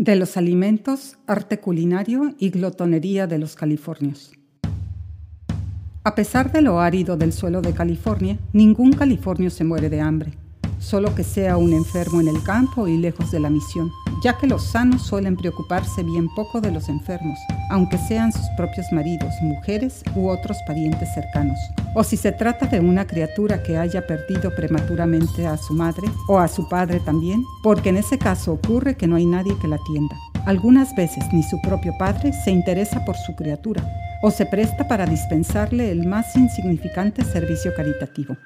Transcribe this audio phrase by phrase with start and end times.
[0.00, 4.32] De los alimentos, arte culinario y glotonería de los californios.
[6.04, 10.32] A pesar de lo árido del suelo de California, ningún californio se muere de hambre,
[10.80, 14.46] solo que sea un enfermo en el campo y lejos de la misión, ya que
[14.46, 17.38] los sanos suelen preocuparse bien poco de los enfermos,
[17.70, 21.58] aunque sean sus propios maridos, mujeres u otros parientes cercanos,
[21.94, 26.38] o si se trata de una criatura que haya perdido prematuramente a su madre o
[26.38, 29.76] a su padre también, porque en ese caso ocurre que no hay nadie que la
[29.76, 30.16] atienda.
[30.46, 33.82] Algunas veces ni su propio padre se interesa por su criatura
[34.22, 38.36] o se presta para dispensarle el más insignificante servicio caritativo.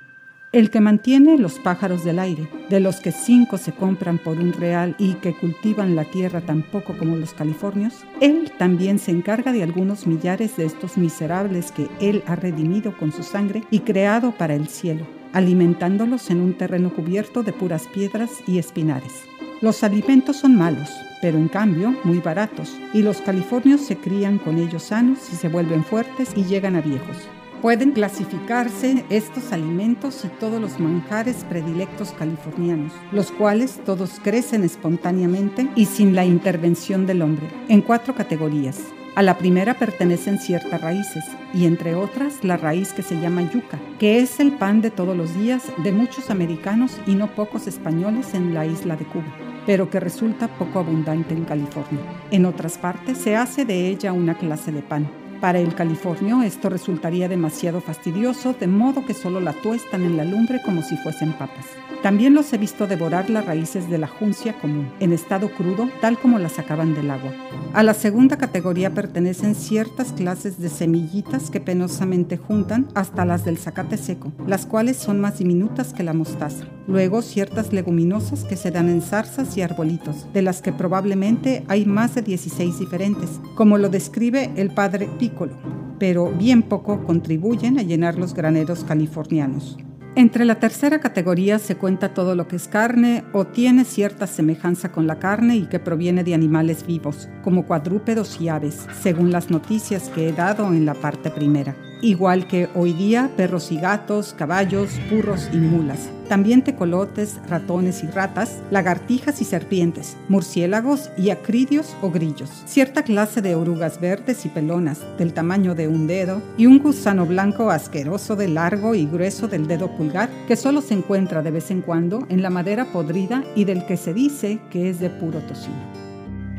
[0.55, 4.53] El que mantiene los pájaros del aire, de los que cinco se compran por un
[4.53, 9.51] real y que cultivan la tierra tan poco como los californios, él también se encarga
[9.51, 14.31] de algunos millares de estos miserables que él ha redimido con su sangre y creado
[14.31, 19.25] para el cielo, alimentándolos en un terreno cubierto de puras piedras y espinares.
[19.61, 20.89] Los alimentos son malos,
[21.21, 25.49] pero en cambio muy baratos, y los californios se crían con ellos sanos y se
[25.49, 27.17] vuelven fuertes y llegan a viejos.
[27.65, 35.71] Pueden clasificarse estos alimentos y todos los manjares predilectos californianos, los cuales todos crecen espontáneamente
[35.75, 38.79] y sin la intervención del hombre, en cuatro categorías.
[39.15, 43.79] A la primera pertenecen ciertas raíces, y entre otras la raíz que se llama yuca,
[43.99, 48.35] que es el pan de todos los días de muchos americanos y no pocos españoles
[48.35, 52.03] en la isla de Cuba, pero que resulta poco abundante en California.
[52.31, 56.69] En otras partes se hace de ella una clase de pan para el californio esto
[56.69, 61.33] resultaría demasiado fastidioso, de modo que solo la tuestan en la lumbre como si fuesen
[61.33, 61.67] papas.
[62.03, 66.19] También los he visto devorar las raíces de la juncia común, en estado crudo, tal
[66.19, 67.33] como las sacaban del agua.
[67.73, 73.59] A la segunda categoría pertenecen ciertas clases de semillitas que penosamente juntan hasta las del
[73.59, 76.67] zacate seco, las cuales son más diminutas que la mostaza.
[76.87, 81.87] Luego ciertas leguminosas que se dan en zarzas y arbolitos, de las que probablemente hay
[81.87, 85.55] más de 16 diferentes, como lo describe el padre Piccolo,
[85.99, 89.79] pero bien poco contribuyen a llenar los graneros californianos.
[90.17, 94.93] Entre la tercera categoría se cuenta todo lo que es carne o tiene cierta semejanza
[94.93, 99.51] con la carne y que proviene de animales vivos, como cuadrúpedos y aves, según las
[99.51, 101.75] noticias que he dado en la parte primera
[102.05, 106.11] igual que hoy día perros y gatos, caballos, burros y mulas.
[106.29, 112.51] También tecolotes, ratones y ratas, lagartijas y serpientes, murciélagos y acridios o grillos.
[112.67, 117.27] Cierta clase de orugas verdes y pelonas, del tamaño de un dedo, y un gusano
[117.27, 121.71] blanco asqueroso de largo y grueso del dedo pulgar, que solo se encuentra de vez
[121.71, 125.41] en cuando en la madera podrida y del que se dice que es de puro
[125.41, 126.04] tocino.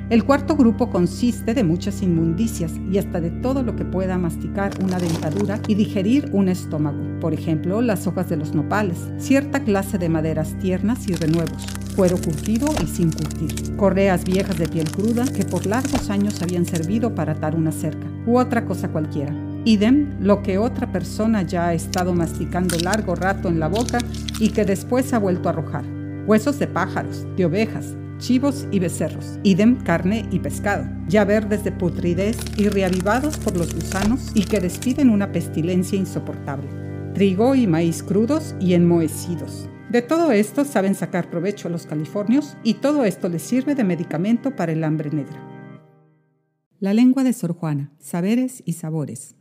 [0.07, 4.71] El cuarto grupo consiste de muchas inmundicias y hasta de todo lo que pueda masticar
[4.83, 7.01] una dentadura y digerir un estómago.
[7.19, 11.65] Por ejemplo, las hojas de los nopales, cierta clase de maderas tiernas y renuevos,
[11.95, 16.67] cuero curtido y sin curtir, correas viejas de piel cruda que por largos años habían
[16.67, 19.33] servido para atar una cerca, u otra cosa cualquiera.
[19.65, 23.97] Idem, lo que otra persona ya ha estado masticando largo rato en la boca
[24.39, 25.83] y que después ha vuelto a arrojar.
[26.27, 31.71] Huesos de pájaros, de ovejas, chivos y becerros, idem carne y pescado, ya verdes de
[31.71, 36.67] putridez y reavivados por los gusanos y que despiden una pestilencia insoportable,
[37.13, 39.69] trigo y maíz crudos y enmohecidos.
[39.89, 44.55] De todo esto saben sacar provecho los californios y todo esto les sirve de medicamento
[44.55, 45.41] para el hambre negra.
[46.79, 49.35] La lengua de Sor Juana, saberes y sabores.